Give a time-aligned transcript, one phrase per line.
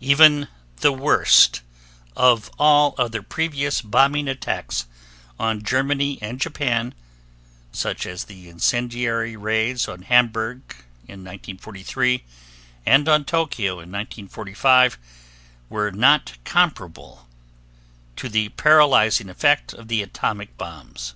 [0.00, 0.48] Even
[0.78, 1.60] the worst
[2.16, 4.86] of all other previous bombing attacks
[5.38, 6.94] on Germany and Japan,
[7.72, 10.60] such as the incendiary raids on Hamburg
[11.06, 12.24] in 1943
[12.86, 14.96] and on Tokyo in 1945,
[15.68, 17.28] were not comparable
[18.16, 21.12] to the paralyzing effect of the atomic bombs.